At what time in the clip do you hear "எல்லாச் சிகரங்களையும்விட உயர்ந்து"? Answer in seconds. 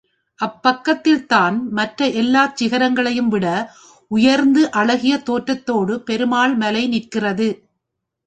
2.21-4.71